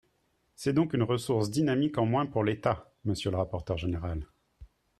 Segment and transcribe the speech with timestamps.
[0.55, 4.25] C’est donc une ressource dynamique en moins pour l’État, monsieur le rapporteur général